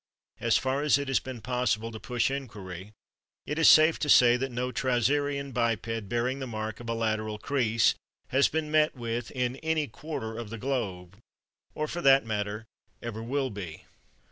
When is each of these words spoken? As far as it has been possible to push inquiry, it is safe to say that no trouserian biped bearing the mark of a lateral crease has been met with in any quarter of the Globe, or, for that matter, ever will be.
As 0.39 0.57
far 0.57 0.81
as 0.81 0.97
it 0.97 1.09
has 1.09 1.19
been 1.19 1.41
possible 1.41 1.91
to 1.91 1.99
push 1.99 2.31
inquiry, 2.31 2.91
it 3.45 3.59
is 3.59 3.69
safe 3.69 3.99
to 3.99 4.09
say 4.09 4.35
that 4.35 4.51
no 4.51 4.71
trouserian 4.71 5.51
biped 5.51 6.09
bearing 6.09 6.39
the 6.39 6.47
mark 6.47 6.79
of 6.79 6.89
a 6.89 6.95
lateral 6.95 7.37
crease 7.37 7.93
has 8.29 8.47
been 8.47 8.71
met 8.71 8.95
with 8.95 9.29
in 9.29 9.57
any 9.57 9.85
quarter 9.85 10.35
of 10.39 10.49
the 10.49 10.57
Globe, 10.57 11.19
or, 11.75 11.87
for 11.87 12.01
that 12.01 12.25
matter, 12.25 12.65
ever 13.03 13.21
will 13.21 13.51
be. 13.51 13.83